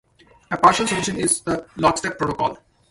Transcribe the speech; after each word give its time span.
A 0.49 0.57
partial 0.57 0.87
solution 0.87 1.15
is 1.17 1.41
the 1.41 1.63
lockstep 1.77 2.17
protocol. 2.17 2.57